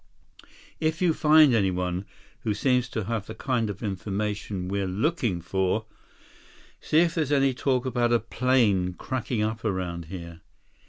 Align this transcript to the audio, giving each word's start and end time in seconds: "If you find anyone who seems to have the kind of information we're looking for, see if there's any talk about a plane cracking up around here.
"If 0.79 0.99
you 0.99 1.13
find 1.13 1.53
anyone 1.53 2.05
who 2.39 2.55
seems 2.55 2.89
to 2.89 3.03
have 3.03 3.27
the 3.27 3.35
kind 3.35 3.69
of 3.69 3.83
information 3.83 4.67
we're 4.67 4.87
looking 4.87 5.41
for, 5.41 5.85
see 6.79 7.01
if 7.01 7.13
there's 7.13 7.31
any 7.31 7.53
talk 7.53 7.85
about 7.85 8.11
a 8.11 8.17
plane 8.17 8.93
cracking 8.95 9.43
up 9.43 9.63
around 9.63 10.05
here. 10.05 10.41